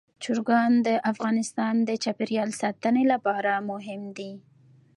چرګان 0.23 0.71
د 0.87 0.89
افغانستان 1.11 1.75
د 1.89 1.91
چاپیریال 2.03 2.49
ساتنې 2.61 3.03
لپاره 3.13 3.51
مهم 3.69 4.01
دي. 4.17 4.31